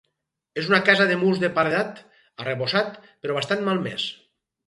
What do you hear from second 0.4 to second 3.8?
És una casa de murs de paredat, arrebossat, però bastant